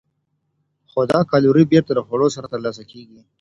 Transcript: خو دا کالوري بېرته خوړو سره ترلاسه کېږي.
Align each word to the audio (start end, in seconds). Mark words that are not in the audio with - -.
خو 0.89 0.99
دا 1.11 1.19
کالوري 1.31 1.63
بېرته 1.71 1.91
خوړو 2.07 2.27
سره 2.35 2.51
ترلاسه 2.53 2.83
کېږي. 2.91 3.21